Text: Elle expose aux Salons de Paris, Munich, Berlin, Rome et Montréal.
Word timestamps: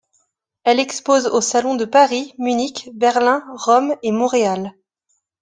Elle 0.63 0.79
expose 0.79 1.27
aux 1.27 1.41
Salons 1.41 1.75
de 1.75 1.85
Paris, 1.85 2.33
Munich, 2.39 2.89
Berlin, 2.95 3.43
Rome 3.53 3.95
et 4.01 4.11
Montréal. 4.11 4.73